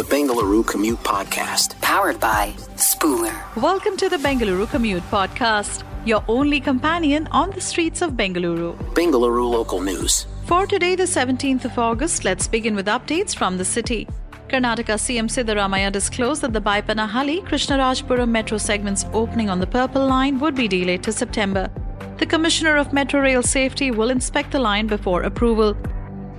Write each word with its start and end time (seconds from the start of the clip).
the 0.00 0.16
Bengaluru 0.16 0.66
Commute 0.66 1.02
Podcast. 1.04 1.78
Powered 1.82 2.18
by 2.18 2.54
Spooler. 2.76 3.34
Welcome 3.54 3.98
to 3.98 4.08
the 4.08 4.16
Bengaluru 4.16 4.66
Commute 4.66 5.02
Podcast, 5.10 5.84
your 6.06 6.24
only 6.26 6.58
companion 6.58 7.28
on 7.32 7.50
the 7.50 7.60
streets 7.60 8.00
of 8.00 8.12
Bengaluru. 8.12 8.74
Bengaluru 8.94 9.50
local 9.50 9.82
news. 9.82 10.26
For 10.46 10.66
today, 10.66 10.94
the 10.94 11.02
17th 11.02 11.66
of 11.66 11.78
August, 11.78 12.24
let's 12.24 12.48
begin 12.48 12.74
with 12.74 12.86
updates 12.86 13.36
from 13.36 13.58
the 13.58 13.64
city. 13.66 14.08
Karnataka 14.48 14.96
CM 15.04 15.28
Siddaramaiah 15.28 15.92
disclosed 15.92 16.40
that 16.40 16.54
the 16.54 16.62
Baiyappanahalli 16.62 17.46
Krishnarajpuram 17.46 18.30
metro 18.30 18.56
segment's 18.56 19.04
opening 19.12 19.50
on 19.50 19.60
the 19.60 19.66
Purple 19.66 20.06
Line 20.06 20.38
would 20.38 20.54
be 20.54 20.66
delayed 20.66 21.02
to 21.02 21.12
September. 21.12 21.68
The 22.16 22.24
Commissioner 22.24 22.78
of 22.78 22.94
Metro 22.94 23.20
Rail 23.20 23.42
Safety 23.42 23.90
will 23.90 24.08
inspect 24.08 24.52
the 24.52 24.60
line 24.60 24.86
before 24.86 25.24
approval. 25.24 25.76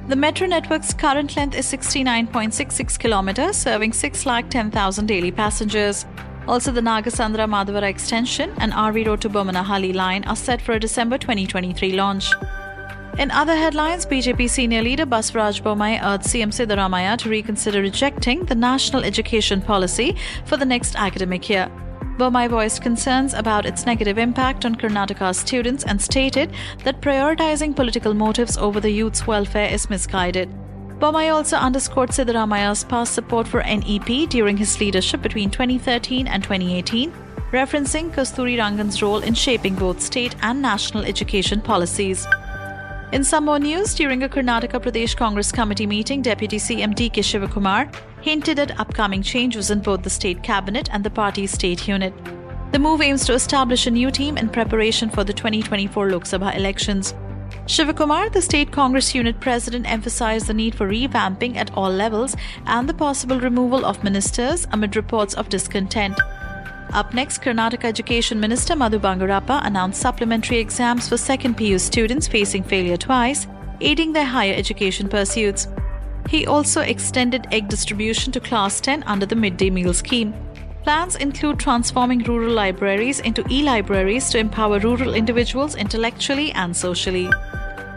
The 0.07 0.15
metro 0.15 0.47
network's 0.47 0.93
current 0.93 1.37
length 1.37 1.55
is 1.55 1.71
69.66 1.71 2.99
kilometers, 2.99 3.55
serving 3.55 3.91
6,10,000 3.91 5.07
daily 5.07 5.31
passengers. 5.31 6.05
Also, 6.47 6.71
the 6.71 6.81
Nagasandra 6.81 7.47
Madavara 7.47 7.83
extension 7.83 8.51
and 8.57 8.73
RV 8.73 9.05
Road 9.05 9.21
to 9.21 9.29
Bommanahalli 9.29 9.93
line 9.93 10.23
are 10.25 10.35
set 10.35 10.59
for 10.59 10.73
a 10.73 10.79
December 10.79 11.19
2023 11.19 11.93
launch. 11.93 12.31
In 13.19 13.29
other 13.29 13.55
headlines, 13.55 14.05
BJP 14.05 14.49
senior 14.49 14.81
leader 14.81 15.05
Basavaraj 15.05 15.61
Bommai 15.61 16.01
urged 16.03 16.25
CM 16.25 16.51
Siddaramaiah 16.51 17.17
to 17.19 17.29
reconsider 17.29 17.81
rejecting 17.81 18.43
the 18.45 18.55
national 18.55 19.03
education 19.03 19.61
policy 19.61 20.15
for 20.45 20.57
the 20.57 20.65
next 20.65 20.95
academic 20.95 21.47
year. 21.47 21.69
Bommai 22.17 22.49
voiced 22.49 22.81
concerns 22.81 23.33
about 23.33 23.65
its 23.65 23.85
negative 23.85 24.17
impact 24.17 24.65
on 24.65 24.75
Karnataka's 24.75 25.37
students 25.37 25.83
and 25.83 26.01
stated 26.01 26.51
that 26.83 27.01
prioritizing 27.01 27.75
political 27.75 28.13
motives 28.13 28.57
over 28.57 28.79
the 28.79 28.91
youth's 28.91 29.25
welfare 29.25 29.69
is 29.69 29.89
misguided. 29.89 30.49
Bommai 30.99 31.33
also 31.33 31.57
underscored 31.57 32.09
Siddaramaiah's 32.09 32.83
past 32.83 33.13
support 33.13 33.47
for 33.47 33.63
NEP 33.63 34.29
during 34.29 34.55
his 34.57 34.79
leadership 34.79 35.21
between 35.23 35.49
2013 35.49 36.27
and 36.27 36.43
2018, 36.43 37.11
referencing 37.51 38.13
Kasturirangan's 38.13 39.01
role 39.01 39.19
in 39.19 39.33
shaping 39.33 39.73
both 39.73 39.99
state 39.99 40.35
and 40.43 40.61
national 40.61 41.05
education 41.05 41.59
policies. 41.59 42.27
In 43.11 43.25
some 43.25 43.43
more 43.43 43.59
news, 43.59 43.93
during 43.93 44.23
a 44.23 44.29
Karnataka 44.29 44.79
Pradesh 44.79 45.17
Congress 45.17 45.51
Committee 45.51 45.85
meeting, 45.85 46.21
Deputy 46.21 46.57
CM 46.57 46.95
D.K. 46.95 47.19
Shivakumar 47.19 47.93
hinted 48.21 48.57
at 48.57 48.79
upcoming 48.79 49.21
changes 49.21 49.69
in 49.69 49.81
both 49.81 50.03
the 50.03 50.09
state 50.09 50.41
cabinet 50.43 50.87
and 50.93 51.03
the 51.03 51.09
party's 51.09 51.51
state 51.51 51.89
unit. 51.89 52.13
The 52.71 52.79
move 52.79 53.01
aims 53.01 53.25
to 53.25 53.33
establish 53.33 53.85
a 53.85 53.91
new 53.91 54.11
team 54.11 54.37
in 54.37 54.47
preparation 54.47 55.09
for 55.09 55.25
the 55.25 55.33
2024 55.33 56.09
Lok 56.09 56.23
Sabha 56.23 56.55
elections. 56.55 57.13
Shivakumar, 57.65 58.31
the 58.31 58.41
state 58.41 58.71
Congress 58.71 59.13
unit 59.13 59.41
president, 59.41 59.91
emphasized 59.91 60.47
the 60.47 60.53
need 60.53 60.73
for 60.73 60.87
revamping 60.87 61.57
at 61.57 61.73
all 61.73 61.91
levels 61.91 62.37
and 62.65 62.87
the 62.87 62.93
possible 62.93 63.41
removal 63.41 63.85
of 63.85 64.05
ministers 64.05 64.67
amid 64.71 64.95
reports 64.95 65.33
of 65.33 65.49
discontent. 65.49 66.17
Up 66.93 67.13
next, 67.13 67.41
Karnataka 67.41 67.85
Education 67.85 68.37
Minister 68.37 68.75
Madhu 68.75 68.99
Bangarappa 68.99 69.65
announced 69.65 70.01
supplementary 70.01 70.57
exams 70.57 71.07
for 71.07 71.15
second 71.15 71.55
PU 71.55 71.79
students 71.79 72.27
facing 72.27 72.63
failure 72.63 72.97
twice, 72.97 73.47
aiding 73.79 74.11
their 74.11 74.25
higher 74.25 74.53
education 74.53 75.07
pursuits. 75.07 75.69
He 76.27 76.45
also 76.45 76.81
extended 76.81 77.47
egg 77.51 77.69
distribution 77.69 78.33
to 78.33 78.41
Class 78.41 78.81
10 78.81 79.03
under 79.03 79.25
the 79.25 79.37
midday 79.37 79.69
meal 79.69 79.93
scheme. 79.93 80.33
Plans 80.83 81.15
include 81.15 81.59
transforming 81.59 82.23
rural 82.23 82.51
libraries 82.51 83.21
into 83.21 83.45
e 83.49 83.63
libraries 83.63 84.29
to 84.31 84.39
empower 84.39 84.79
rural 84.79 85.13
individuals 85.13 85.75
intellectually 85.75 86.51
and 86.51 86.75
socially. 86.75 87.29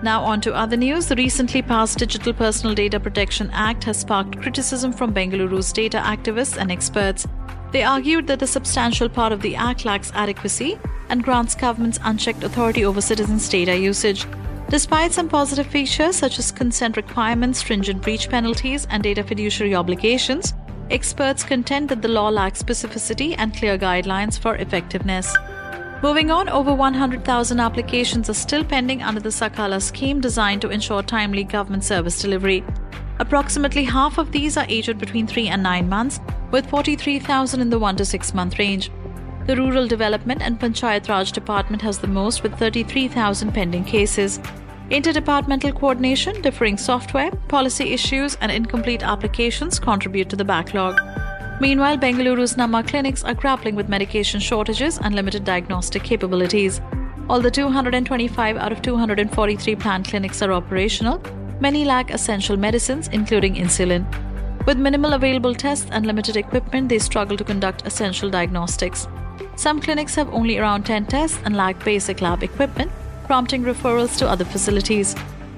Now, 0.05 0.22
on 0.22 0.41
to 0.42 0.55
other 0.55 0.77
news. 0.77 1.06
The 1.06 1.17
recently 1.17 1.62
passed 1.62 1.98
Digital 1.98 2.33
Personal 2.33 2.75
Data 2.75 3.00
Protection 3.00 3.50
Act 3.53 3.84
has 3.84 3.98
sparked 3.98 4.41
criticism 4.41 4.92
from 4.92 5.15
Bengaluru's 5.15 5.72
data 5.72 5.98
activists 5.98 6.59
and 6.59 6.70
experts. 6.70 7.27
They 7.75 7.83
argued 7.83 8.28
that 8.28 8.41
a 8.41 8.47
substantial 8.47 9.08
part 9.08 9.33
of 9.33 9.42
the 9.42 9.56
Act 9.56 9.84
lacks 9.84 10.12
adequacy 10.14 10.78
and 11.08 11.25
grants 11.25 11.56
governments 11.56 11.98
unchecked 12.05 12.44
authority 12.44 12.84
over 12.84 13.00
citizens' 13.00 13.49
data 13.49 13.76
usage. 13.76 14.26
Despite 14.69 15.12
some 15.12 15.28
positive 15.28 15.66
features 15.66 16.15
such 16.15 16.38
as 16.38 16.53
consent 16.53 16.97
requirements, 16.97 17.59
stringent 17.59 18.00
breach 18.00 18.31
penalties, 18.31 18.87
and 18.91 19.03
data 19.03 19.25
fiduciary 19.25 19.75
obligations, 19.75 20.54
experts 20.88 21.43
contend 21.43 21.88
that 21.88 22.00
the 22.00 22.06
law 22.06 22.28
lacks 22.28 22.62
specificity 22.62 23.34
and 23.37 23.56
clear 23.56 23.76
guidelines 23.76 24.38
for 24.38 24.54
effectiveness. 24.54 25.34
Moving 26.00 26.31
on, 26.31 26.49
over 26.49 26.72
100,000 26.72 27.59
applications 27.59 28.31
are 28.31 28.34
still 28.34 28.62
pending 28.62 29.03
under 29.03 29.20
the 29.20 29.31
Sakala 29.31 29.82
scheme 29.82 30.20
designed 30.20 30.62
to 30.62 30.70
ensure 30.70 31.03
timely 31.03 31.43
government 31.43 31.82
service 31.82 32.22
delivery. 32.22 32.62
Approximately 33.19 33.82
half 33.82 34.19
of 34.19 34.31
these 34.31 34.56
are 34.56 34.66
aged 34.69 34.99
between 34.99 35.26
3 35.26 35.49
and 35.49 35.62
9 35.62 35.88
months, 35.88 36.20
with 36.54 36.70
43,000 36.70 37.60
in 37.60 37.69
the 37.69 37.78
1 37.81 37.97
to 37.97 38.04
6 38.04 38.32
month 38.32 38.60
range. 38.60 38.92
The 39.47 39.56
Rural 39.56 39.88
Development 39.88 40.41
and 40.41 40.59
Panchayat 40.59 41.09
Raj 41.09 41.32
Department 41.32 41.82
has 41.82 41.98
the 41.98 42.06
most 42.06 42.44
with 42.44 42.56
33,000 42.56 43.50
pending 43.53 43.84
cases. 43.84 44.38
Interdepartmental 44.88 45.75
coordination, 45.75 46.41
differing 46.43 46.76
software, 46.76 47.32
policy 47.48 47.93
issues, 47.93 48.37
and 48.41 48.53
incomplete 48.53 49.03
applications 49.03 49.81
contribute 49.81 50.31
to 50.31 50.37
the 50.37 50.44
backlog. 50.44 51.00
Meanwhile, 51.60 51.98
Bengaluru's 51.98 52.54
Namma 52.54 52.87
clinics 52.87 53.25
are 53.25 53.34
grappling 53.34 53.75
with 53.75 53.88
medication 53.88 54.38
shortages 54.38 54.98
and 54.98 55.16
limited 55.16 55.44
diagnostic 55.44 56.04
capabilities. 56.04 56.81
Although 57.28 57.50
225 57.50 58.56
out 58.59 58.70
of 58.70 58.81
243 58.81 59.75
planned 59.75 60.06
clinics 60.06 60.41
are 60.41 60.53
operational, 60.53 61.20
many 61.60 61.84
lack 61.84 62.12
essential 62.12 62.56
medicines, 62.56 63.09
including 63.09 63.56
insulin. 63.56 64.06
With 64.66 64.78
minimal 64.78 65.12
available 65.12 65.54
tests 65.54 65.88
and 65.91 66.06
limited 66.06 66.36
equipment, 66.36 66.88
they 66.88 66.98
struggle 66.98 67.36
to 67.36 67.44
conduct 67.44 67.86
essential 67.86 68.30
diagnostics. 68.30 69.06
Some 69.56 69.80
clinics 69.80 70.14
have 70.14 70.32
only 70.32 70.58
around 70.58 70.84
10 70.84 71.06
tests 71.06 71.38
and 71.44 71.54
lack 71.54 71.84
basic 71.84 72.20
lab 72.22 72.42
equipment, 72.42 72.91
prompting 73.26 73.62
referrals 73.62 74.16
to 74.19 74.28
other 74.28 74.44
facilities. 74.44 75.14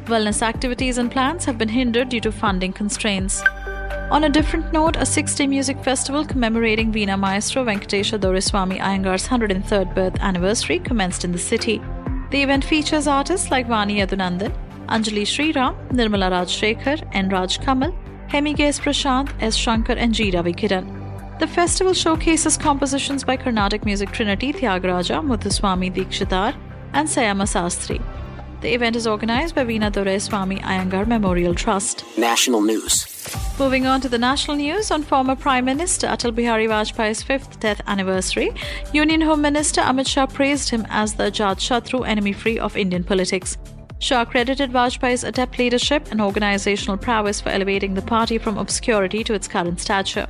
Wellness 0.06 0.42
activities 0.42 0.98
and 0.98 1.10
plans 1.10 1.44
have 1.44 1.56
been 1.56 1.68
hindered 1.68 2.08
due 2.08 2.20
to 2.20 2.32
funding 2.32 2.72
constraints. 2.72 3.42
On 4.10 4.24
a 4.24 4.28
different 4.28 4.72
note, 4.72 4.96
a 4.96 5.06
six 5.06 5.34
day 5.34 5.46
music 5.46 5.82
festival 5.82 6.24
commemorating 6.24 6.92
Veena 6.92 7.18
Maestro 7.18 7.64
Venkatesha 7.64 8.18
Doreswamy 8.18 8.78
Iyengar's 8.78 9.26
103rd 9.26 9.94
birth 9.94 10.20
anniversary 10.20 10.78
commenced 10.78 11.24
in 11.24 11.32
the 11.32 11.38
city. 11.38 11.80
The 12.30 12.42
event 12.42 12.64
features 12.64 13.06
artists 13.06 13.50
like 13.50 13.66
Vani 13.66 13.98
Yadunandan, 13.98 14.52
Anjali 14.88 15.22
Sriram, 15.22 15.74
Nirmala 15.90 16.30
Raj 16.30 16.48
Shekhar, 16.48 17.02
N. 17.14 17.28
Raj 17.28 17.60
Kamal, 17.60 17.92
Hemi 18.28 18.54
S. 18.58 18.80
Prashant, 18.80 19.32
S. 19.40 19.54
Shankar, 19.56 19.96
and 19.96 20.12
G. 20.12 20.30
Ravi 20.30 20.52
Kiran. 20.52 21.38
The 21.38 21.46
festival 21.46 21.92
showcases 21.92 22.56
compositions 22.56 23.22
by 23.22 23.36
Carnatic 23.36 23.84
music 23.84 24.10
trinity 24.10 24.52
Tyagaraja, 24.52 25.22
Muthuswamy 25.22 25.94
Dikshitar, 25.94 26.56
and 26.92 27.08
Syama 27.08 27.44
Sastri. 27.44 28.02
The 28.62 28.72
event 28.74 28.96
is 28.96 29.06
organized 29.06 29.54
by 29.54 29.64
Veena 29.64 29.92
Doreswamy 29.92 30.60
Iyengar 30.62 31.06
Memorial 31.06 31.54
Trust. 31.54 32.04
National 32.18 32.62
news. 32.62 33.06
Moving 33.58 33.86
on 33.86 34.00
to 34.00 34.08
the 34.08 34.18
national 34.18 34.56
news 34.56 34.90
on 34.90 35.02
former 35.02 35.36
Prime 35.36 35.64
Minister 35.64 36.06
Atal 36.08 36.34
Bihari 36.34 36.66
Vajpayee's 36.66 37.22
fifth 37.22 37.60
death 37.60 37.80
anniversary, 37.86 38.50
Union 38.92 39.20
Home 39.20 39.42
Minister 39.42 39.82
Amit 39.82 40.08
Shah 40.08 40.26
praised 40.26 40.70
him 40.70 40.86
as 40.88 41.14
the 41.14 41.24
Ajat 41.24 41.58
Shatru 41.58 42.06
enemy 42.06 42.32
free 42.32 42.58
of 42.58 42.76
Indian 42.76 43.04
politics. 43.04 43.56
Shah 43.98 44.24
credited 44.24 44.70
Vajpayee's 44.70 45.24
adept 45.24 45.58
leadership 45.58 46.08
and 46.10 46.20
organizational 46.20 46.96
prowess 46.96 47.40
for 47.40 47.48
elevating 47.48 47.94
the 47.94 48.02
party 48.02 48.38
from 48.38 48.58
obscurity 48.58 49.24
to 49.24 49.34
its 49.34 49.48
current 49.48 49.80
stature. 49.80 50.26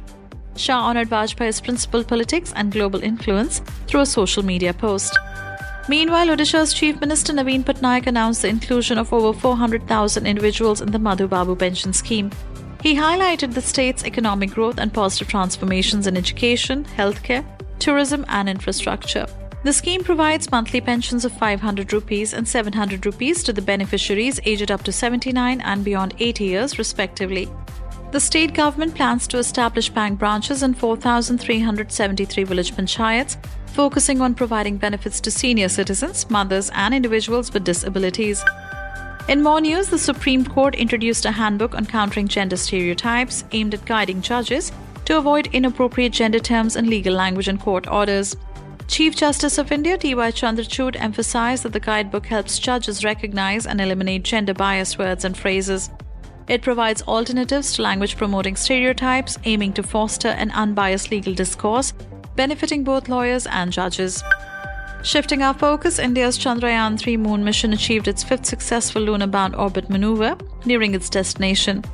Shah 0.56 0.80
honored 0.80 1.08
Vajpayee's 1.08 1.60
principled 1.60 2.08
politics 2.08 2.52
and 2.56 2.72
global 2.72 3.02
influence 3.02 3.60
through 3.86 4.00
a 4.02 4.06
social 4.06 4.44
media 4.44 4.72
post. 4.72 5.18
Meanwhile, 5.88 6.28
Odisha's 6.28 6.72
Chief 6.72 7.00
Minister 7.00 7.32
Naveen 7.32 7.62
Patnaik 7.62 8.06
announced 8.06 8.42
the 8.42 8.48
inclusion 8.48 8.98
of 8.98 9.12
over 9.12 9.38
400,000 9.38 10.26
individuals 10.26 10.80
in 10.80 10.90
the 10.90 10.98
Madhu 10.98 11.28
Babu 11.28 11.54
pension 11.54 11.92
scheme. 11.92 12.30
He 12.82 12.94
highlighted 12.94 13.54
the 13.54 13.62
state's 13.62 14.04
economic 14.04 14.50
growth 14.50 14.78
and 14.78 14.92
positive 14.92 15.28
transformations 15.28 16.06
in 16.06 16.16
education, 16.16 16.84
healthcare, 16.96 17.44
tourism, 17.78 18.24
and 18.28 18.48
infrastructure. 18.48 19.26
The 19.64 19.72
scheme 19.72 20.04
provides 20.04 20.50
monthly 20.52 20.80
pensions 20.80 21.24
of 21.24 21.32
500 21.32 21.92
rupees 21.92 22.32
and 22.32 22.46
700 22.46 23.04
rupees 23.04 23.42
to 23.42 23.52
the 23.52 23.62
beneficiaries 23.62 24.38
aged 24.44 24.70
up 24.70 24.82
to 24.84 24.92
79 24.92 25.60
and 25.60 25.84
beyond 25.84 26.14
80 26.18 26.44
years, 26.44 26.78
respectively. 26.78 27.48
The 28.12 28.20
state 28.20 28.54
government 28.54 28.94
plans 28.94 29.26
to 29.28 29.38
establish 29.38 29.88
bank 29.88 30.18
branches 30.18 30.62
in 30.62 30.74
4,373 30.74 32.44
village 32.44 32.72
panchayats, 32.72 33.36
focusing 33.66 34.20
on 34.20 34.34
providing 34.34 34.76
benefits 34.76 35.20
to 35.20 35.30
senior 35.30 35.68
citizens, 35.68 36.30
mothers, 36.30 36.70
and 36.72 36.94
individuals 36.94 37.52
with 37.52 37.64
disabilities. 37.64 38.44
In 39.28 39.42
more 39.42 39.60
news, 39.60 39.88
the 39.88 39.98
Supreme 39.98 40.44
Court 40.44 40.76
introduced 40.76 41.24
a 41.24 41.32
handbook 41.32 41.74
on 41.74 41.84
countering 41.84 42.28
gender 42.28 42.56
stereotypes 42.56 43.44
aimed 43.50 43.74
at 43.74 43.84
guiding 43.84 44.22
judges 44.22 44.70
to 45.06 45.18
avoid 45.18 45.48
inappropriate 45.52 46.12
gender 46.12 46.38
terms 46.38 46.76
in 46.76 46.88
legal 46.88 47.14
language 47.14 47.48
and 47.48 47.60
court 47.60 47.88
orders. 47.88 48.36
Chief 48.88 49.16
Justice 49.16 49.58
of 49.58 49.72
India 49.72 49.98
D.Y. 49.98 50.30
Chandrachud 50.30 50.96
emphasized 50.98 51.64
that 51.64 51.72
the 51.72 51.80
guidebook 51.80 52.26
helps 52.26 52.58
judges 52.58 53.04
recognize 53.04 53.66
and 53.66 53.80
eliminate 53.80 54.22
gender 54.22 54.54
biased 54.54 54.96
words 54.98 55.24
and 55.24 55.36
phrases. 55.36 55.90
It 56.48 56.62
provides 56.62 57.02
alternatives 57.02 57.72
to 57.72 57.82
language 57.82 58.16
promoting 58.16 58.54
stereotypes, 58.54 59.38
aiming 59.44 59.72
to 59.74 59.82
foster 59.82 60.28
an 60.28 60.52
unbiased 60.52 61.10
legal 61.10 61.34
discourse, 61.34 61.92
benefiting 62.36 62.84
both 62.84 63.08
lawyers 63.08 63.46
and 63.46 63.72
judges. 63.72 64.22
Shifting 65.02 65.42
our 65.42 65.54
focus, 65.54 65.98
India's 65.98 66.38
Chandrayaan 66.38 66.98
3 66.98 67.16
moon 67.16 67.44
mission 67.44 67.72
achieved 67.72 68.06
its 68.06 68.22
fifth 68.22 68.46
successful 68.46 69.02
lunar 69.02 69.26
bound 69.26 69.56
orbit 69.56 69.90
maneuver, 69.90 70.36
nearing 70.64 70.94
its 70.94 71.10
destination. 71.10 71.84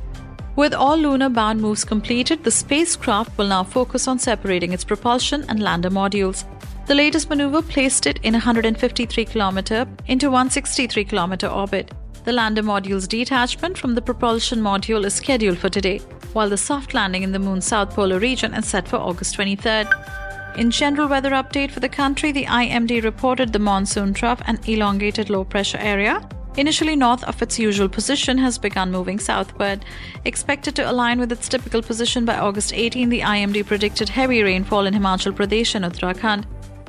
With 0.55 0.75
all 0.75 0.97
lunar 0.97 1.29
bound 1.29 1.59
moves 1.59 1.83
completed, 1.83 2.43
the 2.43 2.51
spacecraft 2.51 3.35
will 3.37 3.47
now 3.47 3.63
focus 3.63 4.07
on 4.07 4.19
separating 4.19 4.71
its 4.71 4.83
propulsion 4.83 5.43
and 5.49 5.59
lander 5.59 5.89
modules. 5.89 6.45
The 6.85 6.95
latest 6.95 7.29
maneuver 7.29 7.61
placed 7.61 8.05
it 8.07 8.19
in 8.23 8.35
a 8.35 8.39
153 8.39 9.25
km 9.25 9.87
into 10.07 10.29
163 10.29 11.05
km 11.05 11.55
orbit. 11.55 11.91
The 12.25 12.33
lander 12.33 12.61
module's 12.61 13.07
detachment 13.07 13.77
from 13.77 13.95
the 13.95 14.01
propulsion 14.01 14.59
module 14.59 15.05
is 15.05 15.13
scheduled 15.13 15.59
for 15.59 15.69
today, 15.69 15.99
while 16.33 16.49
the 16.49 16.57
soft 16.57 16.93
landing 16.93 17.23
in 17.23 17.31
the 17.31 17.39
moon's 17.39 17.65
south 17.65 17.91
polar 17.91 18.19
region 18.19 18.53
is 18.53 18.67
set 18.67 18.85
for 18.85 18.97
August 18.97 19.37
23rd. 19.37 20.57
In 20.57 20.71
general 20.71 21.07
weather 21.07 21.31
update 21.31 21.71
for 21.71 21.79
the 21.79 21.87
country, 21.87 22.33
the 22.33 22.45
IMD 22.45 23.01
reported 23.01 23.53
the 23.53 23.59
monsoon 23.59 24.13
trough 24.13 24.41
and 24.45 24.59
elongated 24.67 25.29
low 25.29 25.45
pressure 25.45 25.79
area, 25.79 26.27
initially 26.57 26.97
north 26.97 27.23
of 27.23 27.41
its 27.41 27.57
usual 27.57 27.87
position, 27.87 28.37
has 28.37 28.57
begun 28.57 28.91
moving 28.91 29.19
southward. 29.19 29.85
Expected 30.25 30.75
to 30.75 30.91
align 30.91 31.19
with 31.19 31.31
its 31.31 31.47
typical 31.47 31.81
position 31.81 32.25
by 32.25 32.37
August 32.37 32.73
18, 32.73 33.07
the 33.07 33.21
IMD 33.21 33.65
predicted 33.65 34.09
heavy 34.09 34.43
rainfall 34.43 34.85
in 34.85 34.93
Himachal 34.93 35.31
Pradesh 35.31 35.75
and 35.75 35.85
Uttarakhand. 35.85 36.43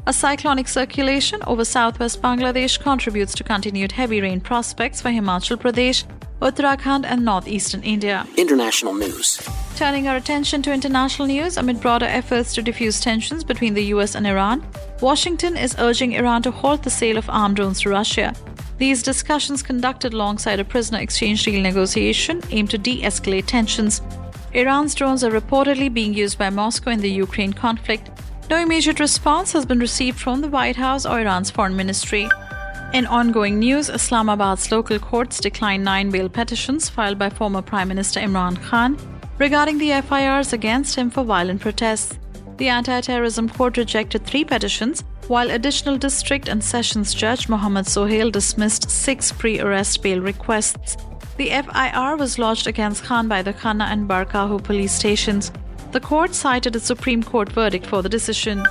A 0.06 0.12
cyclonic 0.12 0.68
circulation 0.68 1.40
over 1.46 1.64
southwest 1.64 2.20
Bangladesh 2.20 2.78
contributes 2.78 3.34
to 3.36 3.42
continued 3.42 3.92
heavy 3.92 4.20
rain 4.20 4.38
prospects 4.38 5.00
for 5.00 5.08
Himachal 5.08 5.56
Pradesh, 5.56 6.04
Uttarakhand, 6.42 7.06
and 7.06 7.24
northeastern 7.24 7.82
India. 7.82 8.26
International 8.36 8.92
news. 8.92 9.40
Turning 9.76 10.06
our 10.06 10.16
attention 10.16 10.60
to 10.60 10.74
international 10.74 11.26
news, 11.26 11.56
amid 11.56 11.80
broader 11.80 12.04
efforts 12.04 12.54
to 12.54 12.60
diffuse 12.60 13.00
tensions 13.00 13.42
between 13.42 13.72
the 13.72 13.84
US 13.94 14.14
and 14.14 14.26
Iran, 14.26 14.62
Washington 15.00 15.56
is 15.56 15.74
urging 15.78 16.12
Iran 16.12 16.42
to 16.42 16.50
halt 16.50 16.82
the 16.82 16.90
sale 16.90 17.16
of 17.16 17.30
armed 17.30 17.56
drones 17.56 17.80
to 17.80 17.88
Russia. 17.88 18.34
These 18.76 19.02
discussions, 19.02 19.62
conducted 19.62 20.12
alongside 20.12 20.60
a 20.60 20.64
prisoner 20.64 20.98
exchange 20.98 21.44
deal 21.44 21.62
negotiation, 21.62 22.42
aim 22.50 22.68
to 22.68 22.76
de 22.76 23.00
escalate 23.00 23.46
tensions. 23.46 24.02
Iran's 24.52 24.94
drones 24.94 25.24
are 25.24 25.30
reportedly 25.30 25.92
being 25.92 26.12
used 26.12 26.36
by 26.36 26.50
Moscow 26.50 26.90
in 26.90 27.00
the 27.00 27.10
Ukraine 27.10 27.54
conflict. 27.54 28.10
No 28.50 28.58
immediate 28.58 29.00
response 29.00 29.52
has 29.52 29.64
been 29.64 29.78
received 29.78 30.20
from 30.20 30.42
the 30.42 30.48
White 30.48 30.76
House 30.76 31.06
or 31.06 31.18
Iran's 31.18 31.50
foreign 31.50 31.76
ministry. 31.76 32.28
In 32.92 33.06
ongoing 33.06 33.58
news, 33.58 33.88
Islamabad's 33.88 34.70
local 34.70 34.98
courts 34.98 35.40
declined 35.40 35.82
nine 35.82 36.10
bail 36.10 36.28
petitions 36.28 36.88
filed 36.88 37.18
by 37.18 37.30
former 37.30 37.62
Prime 37.62 37.88
Minister 37.88 38.20
Imran 38.20 38.62
Khan 38.62 38.98
regarding 39.38 39.78
the 39.78 40.00
FIRs 40.02 40.52
against 40.52 40.94
him 40.94 41.10
for 41.10 41.24
violent 41.24 41.62
protests. 41.62 42.18
The 42.58 42.68
anti 42.68 43.00
terrorism 43.00 43.48
court 43.48 43.78
rejected 43.78 44.24
three 44.24 44.44
petitions, 44.44 45.02
while 45.26 45.50
additional 45.50 45.96
district 45.96 46.48
and 46.48 46.62
sessions 46.62 47.14
judge 47.14 47.48
Mohammad 47.48 47.86
Sohail 47.86 48.30
dismissed 48.30 48.90
six 48.90 49.32
pre 49.32 49.58
arrest 49.58 50.02
bail 50.02 50.20
requests. 50.20 50.96
The 51.38 51.48
FIR 51.50 52.16
was 52.16 52.38
lodged 52.38 52.66
against 52.66 53.04
Khan 53.04 53.26
by 53.26 53.42
the 53.42 53.54
Khanna 53.54 53.86
and 53.90 54.08
Bhara 54.08 54.26
Kahu 54.26 54.62
police 54.62 54.92
stations. 54.92 55.50
The 55.94 56.00
court 56.00 56.34
cited 56.34 56.74
a 56.74 56.80
Supreme 56.80 57.22
Court 57.22 57.52
verdict 57.52 57.86
for 57.86 58.02
the 58.02 58.08
decision. 58.08 58.66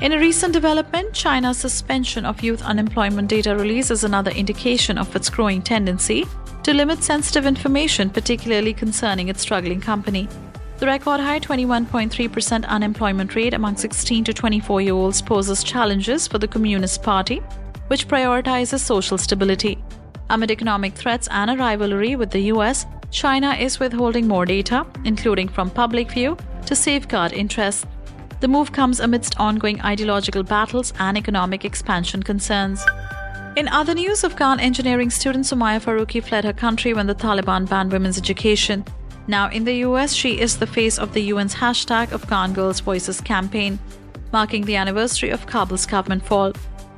In 0.00 0.12
a 0.12 0.20
recent 0.20 0.52
development, 0.52 1.12
China's 1.12 1.58
suspension 1.58 2.24
of 2.24 2.44
youth 2.44 2.62
unemployment 2.62 3.26
data 3.26 3.56
release 3.56 3.90
is 3.90 4.04
another 4.04 4.30
indication 4.30 4.96
of 4.96 5.16
its 5.16 5.28
growing 5.28 5.62
tendency 5.62 6.24
to 6.62 6.72
limit 6.72 7.02
sensitive 7.02 7.44
information, 7.44 8.08
particularly 8.08 8.72
concerning 8.72 9.26
its 9.26 9.42
struggling 9.42 9.80
company. 9.80 10.28
The 10.78 10.86
record 10.86 11.18
high 11.18 11.40
21.3% 11.40 12.64
unemployment 12.68 13.34
rate 13.34 13.54
among 13.54 13.76
16 13.76 14.22
to 14.22 14.32
24 14.32 14.80
year 14.80 14.94
olds 14.94 15.20
poses 15.20 15.64
challenges 15.64 16.28
for 16.28 16.38
the 16.38 16.46
Communist 16.46 17.02
Party, 17.02 17.40
which 17.88 18.06
prioritizes 18.06 18.78
social 18.78 19.18
stability. 19.18 19.82
Amid 20.30 20.52
economic 20.52 20.94
threats 20.94 21.26
and 21.32 21.50
a 21.50 21.56
rivalry 21.56 22.14
with 22.14 22.30
the 22.30 22.42
US, 22.52 22.86
China 23.14 23.54
is 23.54 23.78
withholding 23.78 24.26
more 24.26 24.44
data, 24.44 24.84
including 25.04 25.46
from 25.46 25.70
public 25.70 26.10
view, 26.10 26.36
to 26.66 26.74
safeguard 26.74 27.32
interests. 27.32 27.86
The 28.40 28.48
move 28.48 28.72
comes 28.72 28.98
amidst 28.98 29.38
ongoing 29.38 29.80
ideological 29.82 30.42
battles 30.42 30.92
and 30.98 31.16
economic 31.16 31.64
expansion 31.64 32.24
concerns. 32.24 32.84
In 33.54 33.68
other 33.68 33.94
news, 33.94 34.24
Afghan 34.24 34.58
engineering 34.58 35.10
student 35.10 35.44
Sumaya 35.44 35.80
Faruqi 35.80 36.24
fled 36.24 36.44
her 36.44 36.52
country 36.52 36.92
when 36.92 37.06
the 37.06 37.14
Taliban 37.14 37.68
banned 37.68 37.92
women's 37.92 38.18
education. 38.18 38.84
Now 39.28 39.48
in 39.48 39.62
the 39.64 39.76
US, 39.86 40.12
she 40.12 40.40
is 40.40 40.58
the 40.58 40.66
face 40.66 40.98
of 40.98 41.12
the 41.12 41.30
UN's 41.30 41.54
hashtag 41.54 42.12
Afghan 42.12 42.52
Girls 42.52 42.80
Voices 42.80 43.20
campaign, 43.20 43.78
marking 44.32 44.64
the 44.64 44.74
anniversary 44.74 45.30
of 45.30 45.46
Kabul's 45.46 45.86
government 45.86 46.26
fall. 46.26 46.52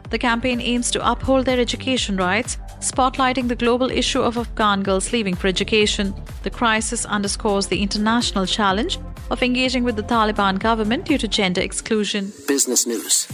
The 0.09 0.19
campaign 0.19 0.63
aims 0.63 0.91
to 0.93 1.11
uphold 1.11 1.45
their 1.45 1.61
education 1.61 2.17
rights, 2.17 2.57
spotlighting 2.81 3.49
the 3.49 3.57
global 3.57 3.91
issue 3.91 4.21
of 4.21 4.37
Afghan 4.37 4.83
girls 4.83 5.13
leaving 5.13 5.35
for 5.35 5.49
education. 5.49 6.15
The 6.43 6.51
crisis 6.51 7.05
underscores 7.05 7.67
the 7.67 7.83
international 7.83 8.47
challenge 8.47 8.99
of 9.31 9.43
engaging 9.43 9.85
with 9.85 9.97
the 9.97 10.03
Taliban 10.03 10.59
government 10.59 11.05
due 11.05 11.19
to 11.19 11.29
gender 11.29 11.61
exclusion. 11.61 12.33
Business 12.47 12.87
news. 12.87 13.29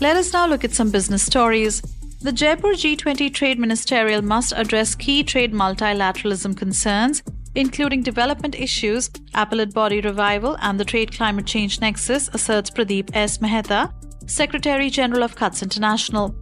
Let 0.00 0.16
us 0.16 0.32
now 0.32 0.46
look 0.46 0.64
at 0.64 0.72
some 0.72 0.90
business 0.90 1.22
stories. 1.22 1.82
The 2.22 2.32
Jaipur 2.32 2.72
G20 2.72 3.32
Trade 3.32 3.58
Ministerial 3.58 4.22
must 4.22 4.52
address 4.56 4.94
key 4.94 5.22
trade 5.22 5.52
multilateralism 5.52 6.56
concerns, 6.56 7.22
including 7.54 8.02
development 8.02 8.54
issues, 8.54 9.10
appellate 9.34 9.72
body 9.72 10.00
revival, 10.00 10.56
and 10.60 10.78
the 10.78 10.84
trade 10.84 11.12
climate 11.12 11.46
change 11.46 11.80
nexus, 11.80 12.28
asserts 12.32 12.70
Pradeep 12.70 13.10
S. 13.14 13.40
Mehta, 13.40 13.92
Secretary 14.26 14.90
General 14.90 15.22
of 15.22 15.36
Cuts 15.36 15.62
International. 15.62 16.34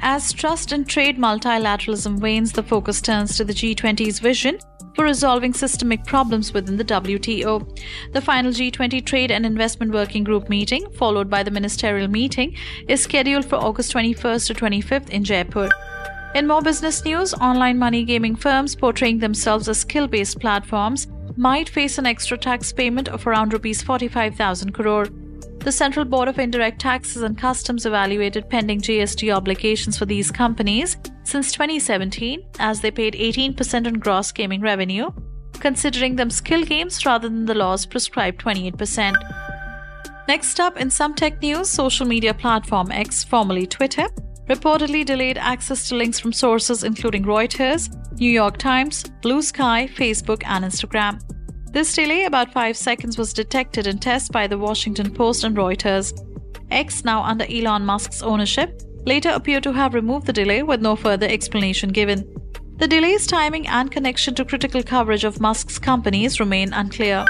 As 0.00 0.32
trust 0.32 0.72
in 0.72 0.84
trade 0.84 1.18
multilateralism 1.18 2.20
wanes, 2.20 2.52
the 2.52 2.62
focus 2.62 3.00
turns 3.00 3.36
to 3.36 3.44
the 3.44 3.52
G20's 3.52 4.18
vision 4.18 4.58
for 4.94 5.04
resolving 5.04 5.52
systemic 5.52 6.04
problems 6.04 6.52
within 6.52 6.76
the 6.76 6.84
WTO. 6.84 7.78
The 8.12 8.20
final 8.20 8.50
G20 8.50 9.04
Trade 9.04 9.30
and 9.30 9.44
Investment 9.44 9.92
Working 9.92 10.24
Group 10.24 10.48
meeting, 10.48 10.90
followed 10.92 11.28
by 11.28 11.42
the 11.42 11.50
ministerial 11.50 12.08
meeting, 12.08 12.56
is 12.88 13.02
scheduled 13.02 13.44
for 13.44 13.56
August 13.56 13.92
21st 13.92 14.46
to 14.46 14.54
25th 14.54 15.10
in 15.10 15.24
Jaipur. 15.24 15.68
In 16.34 16.46
more 16.46 16.62
business 16.62 17.04
news, 17.04 17.34
online 17.34 17.78
money 17.78 18.04
gaming 18.04 18.36
firms 18.36 18.74
portraying 18.74 19.18
themselves 19.18 19.68
as 19.68 19.78
skill 19.78 20.06
based 20.06 20.40
platforms 20.40 21.08
might 21.36 21.68
face 21.68 21.98
an 21.98 22.06
extra 22.06 22.38
tax 22.38 22.72
payment 22.72 23.08
of 23.08 23.26
around 23.26 23.52
rupees 23.52 23.82
45,000 23.82 24.72
crore. 24.72 25.08
The 25.66 25.72
Central 25.72 26.04
Board 26.04 26.28
of 26.28 26.38
Indirect 26.38 26.80
Taxes 26.80 27.22
and 27.22 27.36
Customs 27.36 27.86
evaluated 27.86 28.48
pending 28.48 28.80
GST 28.80 29.34
obligations 29.34 29.98
for 29.98 30.06
these 30.06 30.30
companies 30.30 30.96
since 31.24 31.50
2017 31.50 32.46
as 32.60 32.80
they 32.80 32.92
paid 32.92 33.14
18% 33.14 33.88
on 33.88 33.94
gross 33.94 34.30
gaming 34.30 34.60
revenue, 34.60 35.10
considering 35.54 36.14
them 36.14 36.30
skill 36.30 36.64
games 36.64 37.04
rather 37.04 37.28
than 37.28 37.46
the 37.46 37.54
law's 37.54 37.84
prescribed 37.84 38.40
28%. 38.40 39.16
Next 40.28 40.60
up, 40.60 40.76
in 40.76 40.88
some 40.88 41.14
tech 41.14 41.42
news, 41.42 41.68
social 41.68 42.06
media 42.06 42.32
platform 42.32 42.92
X, 42.92 43.24
formerly 43.24 43.66
Twitter, 43.66 44.06
reportedly 44.48 45.04
delayed 45.04 45.36
access 45.36 45.88
to 45.88 45.96
links 45.96 46.20
from 46.20 46.32
sources 46.32 46.84
including 46.84 47.24
Reuters, 47.24 47.90
New 48.20 48.30
York 48.30 48.56
Times, 48.56 49.02
Bluesky, 49.20 49.92
Facebook, 49.92 50.44
and 50.46 50.64
Instagram. 50.64 51.20
This 51.76 51.92
delay, 51.92 52.24
about 52.24 52.54
5 52.54 52.74
seconds, 52.74 53.18
was 53.18 53.34
detected 53.34 53.86
in 53.86 53.98
tests 53.98 54.30
by 54.30 54.46
the 54.46 54.56
Washington 54.56 55.10
Post 55.10 55.44
and 55.44 55.54
Reuters. 55.54 56.10
X, 56.70 57.04
now 57.04 57.22
under 57.22 57.44
Elon 57.50 57.84
Musk's 57.84 58.22
ownership, 58.22 58.80
later 59.04 59.28
appeared 59.28 59.62
to 59.64 59.74
have 59.74 59.92
removed 59.92 60.24
the 60.24 60.32
delay 60.32 60.62
with 60.62 60.80
no 60.80 60.96
further 60.96 61.26
explanation 61.26 61.90
given. 61.90 62.24
The 62.78 62.88
delay's 62.88 63.26
timing 63.26 63.68
and 63.68 63.90
connection 63.90 64.34
to 64.36 64.44
critical 64.46 64.82
coverage 64.82 65.24
of 65.24 65.38
Musk's 65.38 65.78
companies 65.78 66.40
remain 66.40 66.72
unclear. 66.72 67.26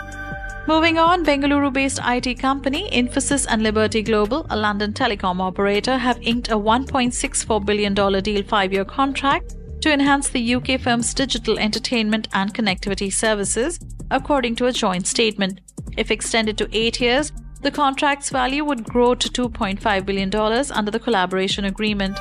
Moving 0.68 0.96
on, 0.96 1.24
Bengaluru 1.24 1.72
based 1.72 1.98
IT 2.04 2.38
company 2.38 2.88
Infosys 2.92 3.48
and 3.50 3.64
Liberty 3.64 4.00
Global, 4.00 4.46
a 4.50 4.56
London 4.56 4.92
telecom 4.92 5.40
operator, 5.40 5.98
have 5.98 6.22
inked 6.22 6.52
a 6.52 6.56
$1.64 6.56 7.66
billion 7.66 7.94
deal 7.94 8.44
five 8.44 8.72
year 8.72 8.84
contract 8.84 9.56
to 9.86 9.92
enhance 9.92 10.28
the 10.30 10.54
UK 10.56 10.80
firm's 10.80 11.14
digital 11.14 11.60
entertainment 11.60 12.26
and 12.32 12.52
connectivity 12.52 13.12
services 13.12 13.78
according 14.10 14.56
to 14.56 14.66
a 14.66 14.72
joint 14.72 15.06
statement. 15.06 15.60
If 15.96 16.10
extended 16.10 16.58
to 16.58 16.68
eight 16.72 17.00
years, 17.00 17.30
the 17.62 17.70
contract's 17.70 18.30
value 18.30 18.64
would 18.64 18.82
grow 18.82 19.14
to 19.14 19.28
$2.5 19.28 20.04
billion 20.04 20.34
under 20.72 20.90
the 20.90 20.98
collaboration 20.98 21.66
agreement. 21.66 22.18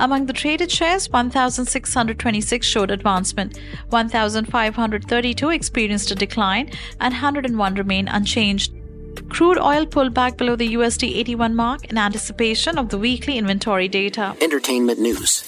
Among 0.00 0.26
the 0.26 0.32
traded 0.32 0.70
shares, 0.70 1.10
1,626 1.10 2.66
showed 2.66 2.90
advancement, 2.90 3.60
1,532 3.90 5.50
experienced 5.50 6.10
a 6.10 6.14
decline, 6.14 6.70
and 7.00 7.12
101 7.12 7.74
remain 7.74 8.08
unchanged. 8.08 8.72
Crude 9.28 9.58
oil 9.58 9.84
pulled 9.86 10.14
back 10.14 10.36
below 10.36 10.54
the 10.54 10.74
USD 10.74 11.16
81 11.16 11.56
mark 11.56 11.86
in 11.86 11.98
anticipation 11.98 12.78
of 12.78 12.88
the 12.88 12.98
weekly 12.98 13.38
inventory 13.38 13.88
data. 13.88 14.36
Entertainment 14.40 15.00
news. 15.00 15.42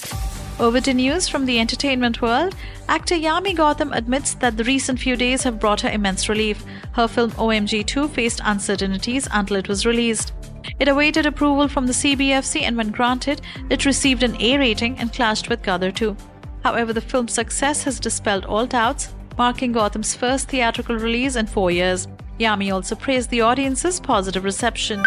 Over 0.59 0.79
to 0.81 0.93
news 0.93 1.27
from 1.27 1.45
the 1.45 1.59
entertainment 1.59 2.21
world. 2.21 2.55
Actor 2.87 3.15
Yami 3.15 3.55
Gautam 3.55 3.95
admits 3.95 4.35
that 4.35 4.57
the 4.57 4.63
recent 4.63 4.99
few 4.99 5.15
days 5.15 5.43
have 5.43 5.59
brought 5.59 5.81
her 5.81 5.89
immense 5.89 6.29
relief. 6.29 6.63
Her 6.91 7.07
film 7.07 7.31
OMG 7.31 7.85
2 7.85 8.07
faced 8.09 8.41
uncertainties 8.43 9.27
until 9.31 9.57
it 9.57 9.67
was 9.67 9.85
released. 9.85 10.33
It 10.79 10.87
awaited 10.87 11.25
approval 11.25 11.67
from 11.67 11.87
the 11.87 11.93
CBFC 11.93 12.61
and 12.61 12.77
when 12.77 12.91
granted, 12.91 13.41
it 13.69 13.85
received 13.85 14.23
an 14.23 14.39
A 14.39 14.57
rating 14.57 14.97
and 14.99 15.11
clashed 15.11 15.49
with 15.49 15.63
Gadar 15.63 15.91
2. 15.91 16.15
However, 16.63 16.93
the 16.93 17.01
film's 17.01 17.33
success 17.33 17.83
has 17.83 17.99
dispelled 17.99 18.45
all 18.45 18.67
doubts, 18.67 19.15
marking 19.37 19.73
Gautam's 19.73 20.15
first 20.15 20.49
theatrical 20.49 20.95
release 20.95 21.35
in 21.35 21.47
four 21.47 21.71
years. 21.71 22.07
Yami 22.39 22.73
also 22.73 22.95
praised 22.95 23.29
the 23.29 23.41
audience's 23.41 23.99
positive 23.99 24.43
reception. 24.43 25.03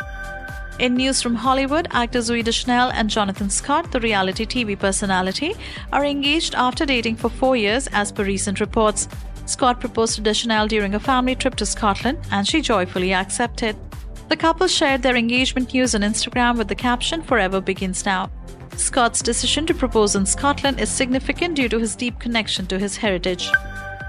In 0.80 0.94
news 0.94 1.22
from 1.22 1.36
Hollywood, 1.36 1.86
actor 1.92 2.18
Zooey 2.18 2.42
Deschanel 2.42 2.90
and 2.90 3.08
Jonathan 3.08 3.48
Scott, 3.48 3.92
the 3.92 4.00
reality 4.00 4.44
TV 4.44 4.76
personality, 4.76 5.54
are 5.92 6.04
engaged 6.04 6.56
after 6.56 6.84
dating 6.84 7.14
for 7.14 7.28
four 7.28 7.54
years, 7.54 7.86
as 7.92 8.10
per 8.10 8.24
recent 8.24 8.58
reports. 8.58 9.06
Scott 9.46 9.78
proposed 9.78 10.16
to 10.16 10.20
Deschanel 10.20 10.66
during 10.66 10.96
a 10.96 11.00
family 11.00 11.36
trip 11.36 11.54
to 11.56 11.66
Scotland, 11.66 12.18
and 12.32 12.46
she 12.46 12.60
joyfully 12.60 13.14
accepted. 13.14 13.76
The 14.28 14.36
couple 14.36 14.66
shared 14.66 15.02
their 15.02 15.14
engagement 15.14 15.72
news 15.72 15.94
on 15.94 16.00
Instagram 16.00 16.58
with 16.58 16.66
the 16.66 16.74
caption 16.74 17.22
Forever 17.22 17.60
Begins 17.60 18.04
Now. 18.04 18.28
Scott's 18.76 19.22
decision 19.22 19.66
to 19.66 19.74
propose 19.74 20.16
in 20.16 20.26
Scotland 20.26 20.80
is 20.80 20.90
significant 20.90 21.54
due 21.54 21.68
to 21.68 21.78
his 21.78 21.94
deep 21.94 22.18
connection 22.18 22.66
to 22.66 22.80
his 22.80 22.96
heritage. 22.96 23.48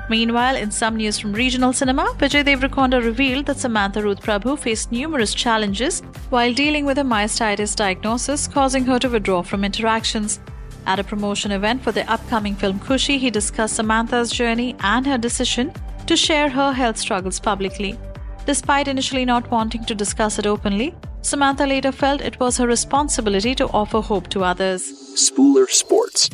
Meanwhile, 0.08 0.56
in 0.56 0.70
some 0.70 0.98
news 0.98 1.18
from 1.18 1.34
regional 1.34 1.74
cinema, 1.74 2.04
Vijay 2.20 2.44
Deverakonda 2.46 3.04
revealed 3.04 3.48
that 3.48 3.58
Samantha 3.58 4.04
Ruth 4.04 4.22
Prabhu 4.22 4.58
faced 4.58 4.92
numerous 4.92 5.34
challenges 5.34 6.02
while 6.30 6.54
dealing 6.54 6.86
with 6.86 7.00
a 7.00 7.02
myositis 7.02 7.76
diagnosis, 7.76 8.48
causing 8.48 8.86
her 8.86 9.00
to 9.00 9.10
withdraw 9.10 9.42
from 9.42 9.64
interactions. 9.64 10.40
At 10.86 11.00
a 11.00 11.04
promotion 11.04 11.52
event 11.52 11.84
for 11.84 11.92
the 11.92 12.10
upcoming 12.12 12.56
film 12.56 12.80
Khushi, 12.80 13.18
he 13.18 13.32
discussed 13.32 13.78
Samantha's 13.78 14.32
journey 14.32 14.76
and 14.82 15.08
her 15.08 15.18
decision 15.18 15.74
to 16.06 16.16
share 16.16 16.50
her 16.50 16.72
health 16.72 16.98
struggles 16.98 17.40
publicly. 17.40 17.98
Despite 18.46 18.88
initially 18.88 19.26
not 19.26 19.50
wanting 19.50 19.86
to 19.86 19.96
discuss 19.96 20.38
it 20.38 20.46
openly, 20.46 20.94
Samantha 21.24 21.66
later 21.66 21.92
felt 21.92 22.22
it 22.22 22.40
was 22.40 22.58
her 22.58 22.68
responsibility 22.68 23.56
to 23.56 23.68
offer 23.70 24.02
hope 24.02 24.28
to 24.28 24.44
others. 24.44 24.84
Spooler 25.16 25.68
Sports. 25.68 26.30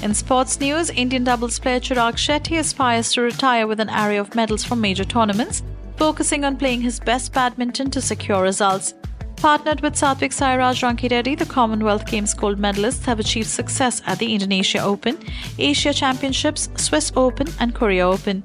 In 0.00 0.14
sports 0.14 0.60
news, 0.60 0.90
Indian 0.90 1.24
doubles 1.24 1.58
player 1.58 1.80
Chirag 1.80 2.14
Shetty 2.14 2.58
aspires 2.58 3.12
to 3.12 3.22
retire 3.22 3.66
with 3.66 3.80
an 3.80 3.90
array 3.90 4.16
of 4.16 4.34
medals 4.34 4.62
from 4.62 4.80
major 4.80 5.04
tournaments, 5.04 5.62
focusing 5.96 6.44
on 6.44 6.56
playing 6.56 6.82
his 6.82 7.00
best 7.00 7.32
badminton 7.32 7.90
to 7.90 8.00
secure 8.00 8.42
results. 8.42 8.94
Partnered 9.36 9.80
with 9.80 9.94
Satvik 9.94 10.32
Sairaj 10.32 10.82
Rankireddy, 10.82 11.36
the 11.36 11.46
Commonwealth 11.46 12.06
Games 12.06 12.32
gold 12.32 12.58
medalists 12.58 13.04
have 13.06 13.18
achieved 13.18 13.48
success 13.48 14.00
at 14.06 14.18
the 14.20 14.32
Indonesia 14.32 14.78
Open, 14.78 15.18
Asia 15.58 15.92
Championships, 15.92 16.68
Swiss 16.76 17.12
Open, 17.16 17.48
and 17.58 17.74
Korea 17.74 18.06
Open. 18.08 18.44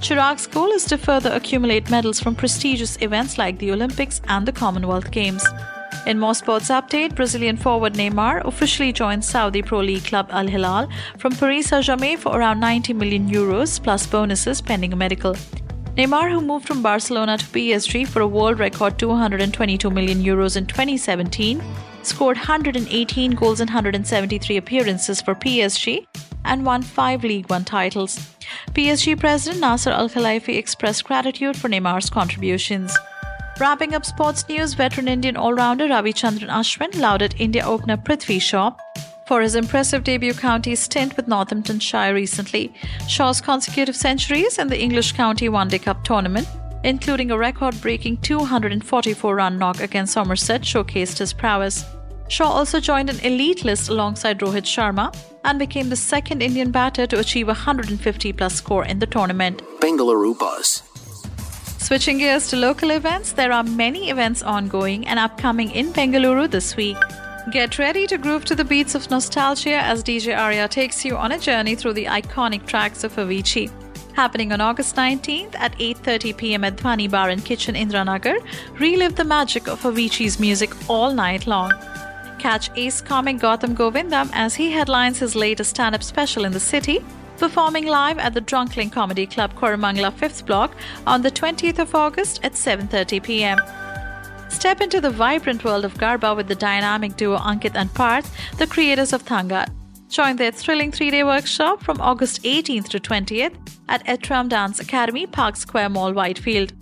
Chirag's 0.00 0.46
goal 0.46 0.70
is 0.70 0.84
to 0.84 0.98
further 0.98 1.32
accumulate 1.32 1.90
medals 1.90 2.20
from 2.20 2.36
prestigious 2.36 2.96
events 3.02 3.38
like 3.38 3.58
the 3.58 3.72
Olympics 3.72 4.20
and 4.28 4.46
the 4.46 4.52
Commonwealth 4.52 5.10
Games. 5.10 5.44
In 6.04 6.18
more 6.18 6.34
sports 6.34 6.68
update, 6.68 7.14
Brazilian 7.14 7.56
forward 7.56 7.94
Neymar 7.94 8.44
officially 8.44 8.92
joined 8.92 9.24
Saudi 9.24 9.62
Pro 9.62 9.78
League 9.78 10.04
club 10.04 10.26
Al 10.30 10.48
Hilal 10.48 10.88
from 11.16 11.32
Paris 11.32 11.68
Saint-Germain 11.68 12.18
for 12.18 12.36
around 12.36 12.58
90 12.58 12.92
million 12.94 13.28
euros 13.30 13.80
plus 13.80 14.04
bonuses 14.04 14.60
pending 14.60 14.92
a 14.92 14.96
medical. 14.96 15.34
Neymar, 15.96 16.28
who 16.32 16.40
moved 16.40 16.66
from 16.66 16.82
Barcelona 16.82 17.38
to 17.38 17.44
PSG 17.44 18.08
for 18.08 18.20
a 18.20 18.26
world 18.26 18.58
record 18.58 18.98
222 18.98 19.90
million 19.90 20.18
euros 20.24 20.56
in 20.56 20.66
2017, 20.66 21.62
scored 22.02 22.36
118 22.36 23.30
goals 23.32 23.60
in 23.60 23.68
173 23.68 24.56
appearances 24.56 25.22
for 25.22 25.36
PSG 25.36 26.04
and 26.44 26.66
won 26.66 26.82
5 26.82 27.22
Ligue 27.22 27.48
1 27.48 27.64
titles. 27.64 28.18
PSG 28.72 29.20
president 29.20 29.60
Nasser 29.60 29.90
Al 29.90 30.08
Khelaifi 30.08 30.56
expressed 30.58 31.04
gratitude 31.04 31.56
for 31.56 31.68
Neymar's 31.68 32.10
contributions. 32.10 32.92
Wrapping 33.60 33.94
up 33.94 34.04
sports 34.04 34.48
news, 34.48 34.74
veteran 34.74 35.08
Indian 35.08 35.36
all-rounder 35.36 35.86
Ravichandran 35.86 36.48
Ashwin 36.48 36.98
lauded 36.98 37.34
India 37.38 37.64
opener 37.64 37.96
Prithvi 37.96 38.40
Shaw 38.40 38.74
for 39.26 39.40
his 39.40 39.54
impressive 39.54 40.02
debut 40.02 40.34
county 40.34 40.74
stint 40.74 41.16
with 41.16 41.28
Northamptonshire 41.28 42.14
recently. 42.14 42.72
Shaw's 43.08 43.40
consecutive 43.40 43.94
centuries 43.94 44.58
in 44.58 44.68
the 44.68 44.80
English 44.80 45.12
County 45.12 45.48
One 45.48 45.68
Day 45.68 45.78
Cup 45.78 46.02
tournament, 46.02 46.48
including 46.82 47.30
a 47.30 47.38
record-breaking 47.38 48.16
244-run 48.18 49.58
knock 49.58 49.80
against 49.80 50.14
Somerset, 50.14 50.62
showcased 50.62 51.18
his 51.18 51.32
prowess. 51.32 51.84
Shaw 52.28 52.50
also 52.50 52.80
joined 52.80 53.10
an 53.10 53.20
elite 53.20 53.64
list 53.64 53.90
alongside 53.90 54.40
Rohit 54.40 54.64
Sharma 54.64 55.14
and 55.44 55.58
became 55.58 55.88
the 55.90 55.96
second 55.96 56.42
Indian 56.42 56.70
batter 56.70 57.06
to 57.06 57.18
achieve 57.18 57.48
a 57.48 57.52
150 57.52 58.32
plus 58.32 58.54
score 58.54 58.86
in 58.86 58.98
the 58.98 59.06
tournament. 59.06 59.62
Bengaluru 59.80 60.36
Buzz. 60.38 60.81
Switching 61.82 62.18
gears 62.18 62.46
to 62.46 62.54
local 62.54 62.92
events, 62.92 63.32
there 63.32 63.50
are 63.50 63.64
many 63.64 64.08
events 64.08 64.40
ongoing 64.40 65.04
and 65.08 65.18
upcoming 65.18 65.68
in 65.72 65.92
Bengaluru 65.92 66.48
this 66.48 66.76
week. 66.76 66.96
Get 67.50 67.76
ready 67.76 68.06
to 68.06 68.18
groove 68.18 68.44
to 68.44 68.54
the 68.54 68.64
beats 68.64 68.94
of 68.94 69.10
nostalgia 69.10 69.78
as 69.78 70.04
DJ 70.04 70.38
Arya 70.38 70.68
takes 70.68 71.04
you 71.04 71.16
on 71.16 71.32
a 71.32 71.40
journey 71.40 71.74
through 71.74 71.94
the 71.94 72.04
iconic 72.04 72.66
tracks 72.66 73.02
of 73.02 73.16
Avicii. 73.16 73.68
Happening 74.14 74.52
on 74.52 74.60
August 74.60 74.94
19th 74.94 75.56
at 75.56 75.76
8:30 75.80 76.36
p.m. 76.36 76.62
at 76.62 76.76
Dhwani 76.76 77.10
Bar 77.10 77.30
and 77.30 77.44
Kitchen 77.44 77.74
Indiranagar, 77.74 78.38
relive 78.78 79.16
the 79.16 79.24
magic 79.24 79.66
of 79.66 79.82
Avicii's 79.82 80.38
music 80.38 80.70
all 80.88 81.12
night 81.12 81.48
long. 81.48 81.72
Catch 82.38 82.70
ace 82.76 83.00
comic 83.00 83.38
Gautam 83.38 83.74
Govindan 83.74 84.30
as 84.32 84.54
he 84.54 84.70
headlines 84.70 85.18
his 85.18 85.34
latest 85.34 85.70
stand-up 85.70 86.04
special 86.04 86.44
in 86.44 86.52
the 86.52 86.60
city, 86.60 87.04
performing 87.38 87.86
live 87.86 88.18
at 88.18 88.34
the 88.34 88.40
Drunkling 88.40 88.92
Comedy 88.92 89.26
Club 89.26 89.54
Koramangala 89.54 90.12
5th 90.12 90.46
Block 90.46 90.74
on 91.06 91.22
the 91.22 91.30
20th 91.30 91.78
of 91.78 91.94
August 91.94 92.40
at 92.42 92.52
7:30 92.52 93.22
p.m. 93.22 93.58
Step 94.48 94.80
into 94.80 95.00
the 95.00 95.10
vibrant 95.10 95.64
world 95.64 95.84
of 95.84 95.94
Garba 95.94 96.36
with 96.36 96.46
the 96.46 96.54
dynamic 96.54 97.16
duo 97.16 97.38
Ankit 97.38 97.74
and 97.74 97.92
Parth, 97.94 98.30
the 98.58 98.66
creators 98.66 99.12
of 99.12 99.24
Thangat. 99.24 99.68
Join 100.08 100.36
their 100.36 100.52
thrilling 100.52 100.92
three-day 100.92 101.24
workshop 101.24 101.82
from 101.82 102.00
August 102.00 102.42
18th 102.42 102.88
to 102.90 103.00
20th 103.00 103.56
at 103.88 104.04
Etram 104.06 104.48
Dance 104.48 104.78
Academy, 104.78 105.26
Park 105.26 105.56
Square 105.56 105.88
Mall, 105.88 106.12
Whitefield. 106.12 106.74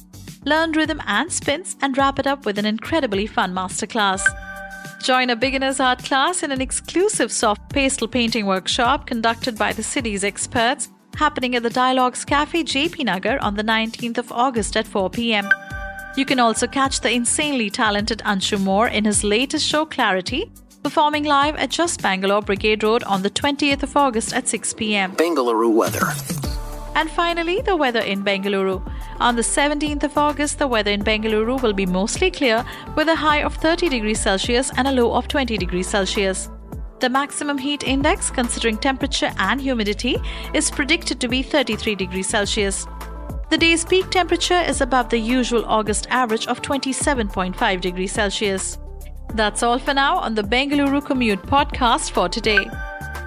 Learn 0.45 0.73
rhythm 0.73 1.01
and 1.07 1.31
spins 1.31 1.77
and 1.81 1.97
wrap 1.97 2.19
it 2.19 2.27
up 2.27 2.45
with 2.45 2.59
an 2.59 2.67
incredibly 2.67 3.27
fun 3.27 3.55
masterclass. 3.55 4.23
Join 5.03 5.31
a 5.31 5.37
beginner's 5.37 5.81
art 5.81 6.05
class 6.05 6.43
in 6.43 6.53
an 6.53 6.61
exclusive 6.61 7.33
soft 7.33 7.73
pastel 7.73 8.07
painting 8.07 8.45
workshop 8.45 9.07
conducted 9.07 9.57
by 9.57 9.73
the 9.73 9.83
city's 9.83 10.25
experts, 10.25 10.91
happening 11.17 11.57
at 11.57 11.63
the 11.63 11.71
Dialogues 11.71 12.23
Cafe 12.23 12.65
JP 12.65 13.07
Nagar 13.07 13.39
on 13.39 13.57
the 13.57 13.65
19th 13.65 14.19
of 14.19 14.31
August 14.31 14.77
at 14.77 14.87
4 14.87 15.09
p.m. 15.09 15.49
You 16.19 16.27
can 16.27 16.39
also 16.39 16.67
catch 16.67 17.01
the 17.01 17.11
insanely 17.11 17.71
talented 17.71 18.19
Anshu 18.27 18.61
Mor 18.61 18.89
in 18.89 19.07
his 19.07 19.25
latest 19.25 19.67
show 19.67 19.87
Clarity, 19.87 20.53
performing 20.83 21.25
live 21.25 21.57
at 21.57 21.71
Just 21.71 22.03
Bangalore 22.03 22.43
Brigade 22.43 22.83
Road 22.83 23.03
on 23.05 23.23
the 23.23 23.31
20th 23.31 23.83
of 23.83 23.97
August 23.97 24.35
at 24.35 24.49
6 24.49 24.75
p.m. 24.75 25.17
Bengaluru 25.17 25.73
weather. 25.73 26.13
And 26.95 27.11
finally, 27.11 27.63
the 27.63 27.75
weather 27.75 28.01
in 28.01 28.23
Bengaluru. 28.23 28.83
On 29.21 29.37
the 29.37 29.43
17th 29.43 30.03
of 30.05 30.17
August, 30.17 30.59
the 30.59 30.67
weather 30.67 30.91
in 30.91 31.03
Bengaluru 31.03 31.61
will 31.61 31.75
be 31.75 31.85
mostly 31.85 32.31
clear 32.31 32.65
with 32.97 33.07
a 33.09 33.15
high 33.15 33.43
of 33.43 33.55
30 33.57 33.91
degrees 33.91 34.19
Celsius 34.19 34.71
and 34.79 34.89
a 34.89 34.93
low 34.93 35.13
of 35.13 35.29
20 35.29 35.59
degrees 35.59 35.89
Celsius. 35.89 36.49
The 37.01 37.11
maximum 37.11 37.59
heat 37.59 37.83
index, 37.83 38.31
considering 38.31 38.79
temperature 38.79 39.31
and 39.37 39.61
humidity, 39.61 40.17
is 40.55 40.71
predicted 40.71 41.21
to 41.21 41.29
be 41.29 41.43
33 41.43 41.97
degrees 41.97 42.29
Celsius. 42.29 42.87
The 43.51 43.59
day's 43.59 43.85
peak 43.85 44.09
temperature 44.09 44.61
is 44.61 44.81
above 44.81 45.11
the 45.11 45.19
usual 45.19 45.67
August 45.67 46.07
average 46.09 46.47
of 46.47 46.63
27.5 46.63 47.81
degrees 47.83 48.13
Celsius. 48.13 48.79
That's 49.35 49.63
all 49.63 49.79
for 49.79 49.93
now 49.93 50.17
on 50.17 50.35
the 50.35 50.43
Bengaluru 50.43 51.05
Commute 51.05 51.43
podcast 51.43 52.13
for 52.13 52.31
today. 52.31 52.67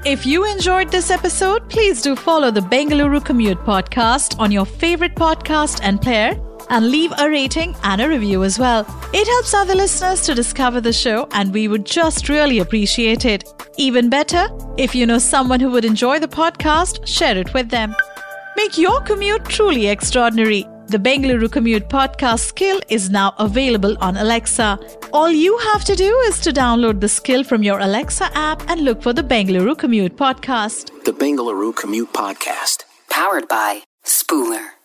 If 0.05 0.25
you 0.25 0.43
enjoyed 0.43 0.91
this 0.91 1.09
episode, 1.09 1.69
please 1.69 2.01
do 2.01 2.17
follow 2.17 2.51
the 2.51 2.59
Bengaluru 2.59 3.23
Commute 3.23 3.59
podcast 3.59 4.37
on 4.37 4.51
your 4.51 4.65
favorite 4.65 5.15
podcast 5.15 5.79
and 5.81 6.01
player 6.01 6.37
and 6.69 6.91
leave 6.91 7.13
a 7.17 7.29
rating 7.29 7.73
and 7.83 8.01
a 8.01 8.09
review 8.09 8.43
as 8.43 8.59
well. 8.59 8.85
It 9.13 9.25
helps 9.25 9.53
other 9.53 9.75
listeners 9.75 10.21
to 10.23 10.35
discover 10.35 10.81
the 10.81 10.91
show 10.91 11.29
and 11.31 11.53
we 11.53 11.69
would 11.69 11.85
just 11.85 12.27
really 12.27 12.59
appreciate 12.59 13.23
it. 13.23 13.45
Even 13.77 14.09
better, 14.09 14.49
if 14.77 14.93
you 14.93 15.05
know 15.05 15.19
someone 15.19 15.61
who 15.61 15.71
would 15.71 15.85
enjoy 15.85 16.19
the 16.19 16.27
podcast, 16.27 17.07
share 17.07 17.37
it 17.37 17.53
with 17.53 17.69
them. 17.69 17.95
Make 18.57 18.77
your 18.77 18.99
commute 19.01 19.45
truly 19.45 19.87
extraordinary. 19.87 20.67
The 20.87 20.97
Bengaluru 20.99 21.51
Commute 21.51 21.89
podcast 21.89 22.39
skill 22.39 22.79
is 22.89 23.09
now 23.09 23.33
available 23.39 23.97
on 23.99 24.17
Alexa. 24.17 24.77
All 25.11 25.29
you 25.29 25.57
have 25.57 25.83
to 25.85 25.95
do 25.95 26.15
is 26.27 26.39
to 26.41 26.51
download 26.51 26.99
the 26.99 27.07
skill 27.09 27.43
from 27.43 27.63
your 27.63 27.79
Alexa 27.79 28.29
app 28.35 28.69
and 28.69 28.81
look 28.81 29.01
for 29.01 29.13
the 29.13 29.23
Bengaluru 29.23 29.77
Commute 29.77 30.15
podcast. 30.15 30.91
The 31.05 31.13
Bengaluru 31.13 31.75
Commute 31.75 32.13
Podcast. 32.13 32.83
Powered 33.09 33.47
by 33.47 33.83
Spooler. 34.03 34.82